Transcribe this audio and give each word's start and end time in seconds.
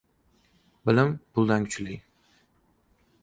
•Bilim 0.87 1.11
puldan 1.35 1.67
kuchli. 1.67 1.97